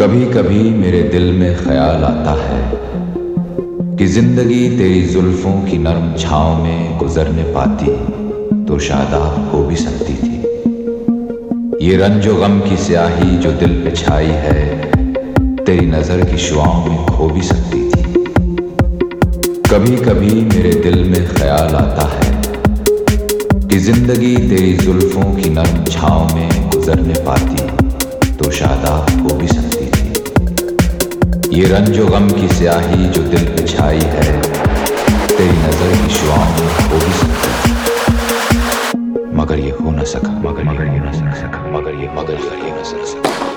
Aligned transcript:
कभी 0.00 0.26
कभी 0.26 0.60
मेरे 0.72 1.02
दिल 1.04 1.24
में 1.32 1.56
ख्याल 1.56 2.04
आता 2.04 2.32
है 2.42 3.96
कि 3.96 4.06
ज़िंदगी 4.06 4.60
तेरी 4.78 5.00
जुल्फों 5.06 5.52
की 5.64 5.78
नरम 5.78 6.14
छाव 6.18 6.62
में 6.62 6.98
गुजरने 6.98 7.42
पाती 7.54 7.92
तो 8.66 8.78
शादाब 8.78 9.50
हो 9.50 9.62
भी 9.64 9.76
सकती 9.76 10.14
थी। 10.14 11.86
ये 11.86 11.96
रंजो 11.96 12.34
गम 12.34 12.58
की 12.60 12.76
स्याही 12.76 13.36
जो 13.38 13.52
दिल 13.54 13.74
पे 13.82 13.90
छाई 13.96 14.30
है, 14.44 14.62
तेरी 15.64 15.86
नज़र 15.86 16.24
की 16.30 16.38
शुआओं 16.38 16.84
में 16.86 17.06
खो 17.08 17.28
भी 17.28 17.42
सकती 17.42 17.82
थी। 17.90 18.02
कभी 19.70 19.96
कभी 19.98 20.30
मेरे 20.46 20.72
दिल 20.80 21.04
में 21.10 21.26
ख्याल 21.34 21.74
आता 21.76 22.08
है 22.14 22.30
कि 23.68 23.78
ज़िंदगी 23.80 24.36
तेरी 24.48 24.72
जुल्फों 24.78 25.34
की 25.36 25.50
नरम 25.50 25.84
छाव 25.90 26.34
में 26.34 26.70
गुजरने 26.70 27.20
पाती 27.26 27.68
तो 28.36 28.50
शादाब 28.52 29.20
हो 29.22 29.36
भी 29.38 29.48
सकती 29.48 29.79
ये 31.52 31.64
रंजो 31.66 32.06
गम 32.06 32.28
की 32.30 32.48
स्याही 32.48 33.06
जो 33.08 33.22
दिल 33.22 33.44
पे 33.44 33.62
छाई 33.66 34.00
है, 34.00 34.26
तेरी 35.28 35.56
नज़र 35.58 35.90
की 36.02 36.14
शुआओं 36.14 36.50
में 36.50 36.68
हो 36.90 36.98
भी 36.98 37.12
सकता 37.12 37.48
मगर 39.34 39.58
ये 39.58 39.70
हो 39.70 39.90
न 39.90 40.04
सका, 40.04 40.32
मगर 40.48 40.64
मगर 40.64 40.86
ये 40.86 41.00
न 41.00 41.12
सका, 41.12 41.60
मगर 41.72 41.94
ये 41.94 42.08
मगर 42.16 42.34
ये 42.34 42.70
न 42.70 42.82
सका। 42.84 43.20
कभी 43.32 43.49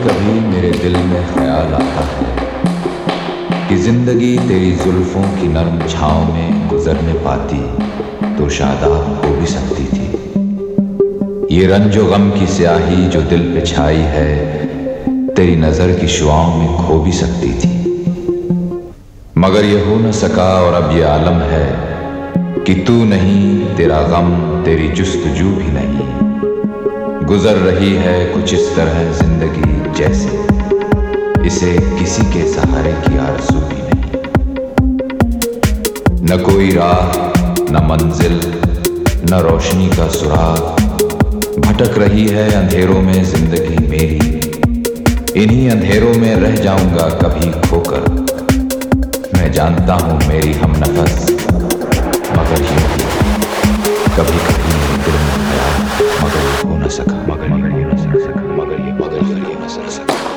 कभी 0.00 0.38
मेरे 0.42 0.70
दिल 0.72 0.96
में 0.98 1.22
ख्याल 1.28 1.72
आता 1.74 2.04
है 2.08 3.68
कि 3.68 3.76
ज़िंदगी 3.78 4.36
तेरी 4.48 4.70
जुल्फों 4.74 5.22
की 5.32 5.48
नरम 5.48 5.78
छाव 5.88 6.32
में 6.34 6.68
गुजरने 6.68 7.12
पाती 7.24 7.58
तो 8.36 8.48
शादाब 8.48 9.24
हो 9.24 9.34
भी 9.34 9.46
सकती 9.46 9.84
थी। 9.86 10.06
ये 11.50 11.66
रंजो 11.66 12.04
गम 12.06 12.30
की 12.30 12.46
स्याही 12.46 13.06
जो 13.08 13.22
दिल 13.24 13.42
पे 13.54 13.66
छाई 13.66 14.06
है, 14.14 14.30
तेरी 15.34 15.56
नज़र 15.56 15.92
की 16.00 16.08
शुआओं 16.08 16.54
में 16.54 16.76
खो 16.78 16.98
भी 17.00 17.12
सकती 17.12 17.52
थी। 17.54 17.72
मगर 19.38 19.64
ये 19.64 19.84
हो 19.84 19.98
न 19.98 20.12
सका 20.14 20.50
और 20.62 20.82
अब 20.82 20.96
ये 20.96 21.02
आलम 21.10 21.38
है 21.52 21.68
कि 22.64 22.74
तू 22.86 23.04
नहीं, 23.04 23.76
तेरा 23.76 24.02
गम, 24.08 24.34
तेरी 24.64 24.88
जुस्तजू 24.94 25.50
भी 25.50 25.70
नहीं। 25.72 26.19
गुजर 27.30 27.56
रही 27.56 27.90
है 27.94 28.12
कुछ 28.26 28.52
इस 28.54 28.64
तरह 28.76 28.96
ज़िंदगी 29.12 29.92
जैसे। 29.98 31.44
इसे 31.46 31.72
किसी 31.98 32.22
के 32.32 32.42
सहारे 32.54 32.92
की 33.04 33.18
आरज़ू 33.18 33.60
भी 33.60 33.82
नहीं। 33.82 34.18
न 36.22 36.38
कोई 36.42 36.70
राह, 36.70 37.12
न 37.70 37.84
मंजिल, 37.90 38.34
न 39.30 39.40
रोशनी 39.42 39.88
का 39.90 40.08
सुराग। 40.08 40.60
भटक 41.60 41.98
रही 41.98 42.26
है 42.28 42.50
अंधेरों 42.54 43.00
में 43.02 43.22
ज़िंदगी 43.24 43.86
मेरी। 43.88 44.20
इन्हीं 45.42 45.70
अंधेरों 45.70 46.14
में 46.14 46.34
रह 46.36 46.56
जाऊँगा 46.56 47.08
कभी 47.22 47.50
खोकर। 47.68 48.10
मैं 49.36 49.52
जानता 49.52 49.94
हूँ 49.94 50.18
मेरी 50.28 50.52
हम 50.54 50.76
नफस, 50.78 51.26
मगर 52.34 52.60
यूँ 52.64 52.84
कभी 54.18 54.38
कभी 54.48 54.79
मेरे 59.80 60.04
दिल 60.04 60.29